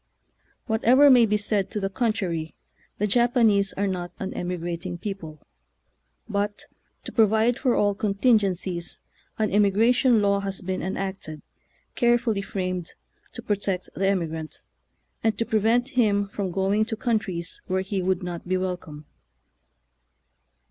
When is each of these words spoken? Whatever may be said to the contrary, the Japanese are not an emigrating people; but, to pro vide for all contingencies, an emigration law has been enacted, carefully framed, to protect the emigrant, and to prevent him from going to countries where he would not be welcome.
Whatever 0.65 1.11
may 1.11 1.27
be 1.27 1.37
said 1.37 1.69
to 1.69 1.79
the 1.79 1.87
contrary, 1.87 2.55
the 2.97 3.05
Japanese 3.05 3.71
are 3.73 3.85
not 3.85 4.11
an 4.17 4.33
emigrating 4.33 4.97
people; 4.97 5.45
but, 6.27 6.65
to 7.03 7.11
pro 7.11 7.27
vide 7.27 7.59
for 7.59 7.75
all 7.75 7.93
contingencies, 7.93 8.99
an 9.37 9.51
emigration 9.51 10.19
law 10.19 10.39
has 10.39 10.59
been 10.59 10.81
enacted, 10.81 11.43
carefully 11.93 12.41
framed, 12.41 12.93
to 13.33 13.43
protect 13.43 13.89
the 13.93 14.07
emigrant, 14.07 14.63
and 15.23 15.37
to 15.37 15.45
prevent 15.45 15.89
him 15.89 16.27
from 16.29 16.49
going 16.49 16.83
to 16.85 16.95
countries 16.95 17.61
where 17.67 17.81
he 17.81 18.01
would 18.01 18.23
not 18.23 18.47
be 18.47 18.57
welcome. 18.57 19.05